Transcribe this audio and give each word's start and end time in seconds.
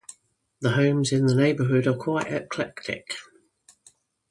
The 0.61 0.71
homes 0.71 1.11
in 1.11 1.27
the 1.27 1.35
neighborhood 1.35 1.85
are 1.85 1.95
quite 1.95 2.25
eclectic. 2.33 3.13